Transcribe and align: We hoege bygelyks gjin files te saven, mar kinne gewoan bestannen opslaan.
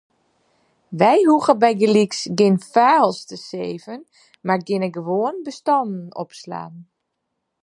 We 1.01 1.11
hoege 1.31 1.53
bygelyks 1.63 2.19
gjin 2.39 2.57
files 2.71 3.19
te 3.29 3.37
saven, 3.49 4.01
mar 4.47 4.59
kinne 4.67 4.89
gewoan 4.95 5.35
bestannen 5.45 6.07
opslaan. 6.23 6.73